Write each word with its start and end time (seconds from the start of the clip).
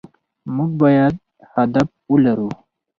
مونږ 0.55 0.71
بايد 0.81 1.15
هدف 1.53 1.89
ولرو 2.11 2.49